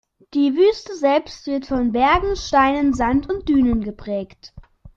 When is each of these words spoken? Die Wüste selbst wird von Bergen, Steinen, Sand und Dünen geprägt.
Die 0.33 0.55
Wüste 0.55 0.95
selbst 0.95 1.45
wird 1.45 1.67
von 1.67 1.91
Bergen, 1.91 2.35
Steinen, 2.35 2.95
Sand 2.95 3.29
und 3.29 3.47
Dünen 3.47 3.81
geprägt. 3.83 4.51